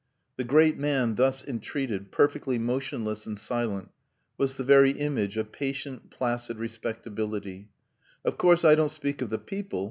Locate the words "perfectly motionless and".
2.11-3.37